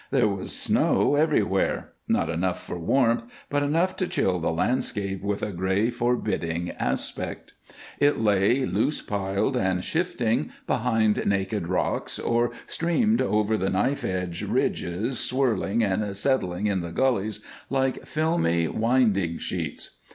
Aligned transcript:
There 0.09 0.27
was 0.27 0.51
snow 0.57 1.13
everywhere; 1.13 1.91
not 2.07 2.27
enough 2.27 2.65
for 2.65 2.79
warmth, 2.79 3.27
but 3.51 3.61
enough 3.61 3.95
to 3.97 4.07
chill 4.07 4.39
the 4.39 4.51
landscape 4.51 5.21
with 5.21 5.43
a 5.43 5.51
gray, 5.51 5.91
forbidding 5.91 6.71
aspect. 6.79 7.53
It 7.99 8.19
lay, 8.19 8.65
loose 8.65 8.99
piled 9.03 9.55
and 9.55 9.83
shifting, 9.83 10.51
behind 10.65 11.23
naked 11.27 11.67
rocks, 11.67 12.17
or 12.17 12.49
streamed 12.65 13.21
over 13.21 13.57
the 13.59 13.69
knife 13.69 14.03
edge 14.03 14.41
ridges, 14.41 15.19
swirling 15.19 15.83
and 15.83 16.15
settling 16.15 16.65
in 16.65 16.81
the 16.81 16.91
gullies 16.91 17.39
like 17.69 18.03
filmy 18.03 18.67
winding 18.67 19.37
sheets. 19.37 19.97